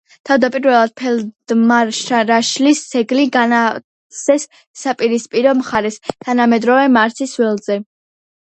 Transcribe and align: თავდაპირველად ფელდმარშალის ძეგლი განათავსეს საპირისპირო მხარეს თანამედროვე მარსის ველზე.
თავდაპირველად 0.27 0.93
ფელდმარშალის 1.01 2.81
ძეგლი 2.95 3.27
განათავსეს 3.37 4.47
საპირისპირო 4.85 5.55
მხარეს 5.61 6.03
თანამედროვე 6.11 6.89
მარსის 6.99 7.39
ველზე. 7.43 7.79